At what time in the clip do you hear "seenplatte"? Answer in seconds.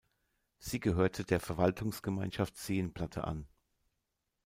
2.57-3.23